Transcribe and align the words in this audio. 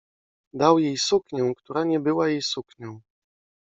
Dał 0.53 0.79
jej 0.79 0.97
suknię, 0.97 1.53
która 1.57 1.83
nie 1.83 1.99
była 1.99 2.29
jej 2.29 2.41
suknią. 2.41 3.01